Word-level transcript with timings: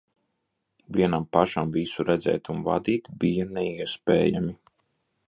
Vienam 0.95 1.27
pašam 1.37 1.69
visu 1.75 2.05
redzēt 2.07 2.51
un 2.53 2.63
vadīt 2.71 3.11
bija 3.25 3.47
neiespējami. 3.59 4.57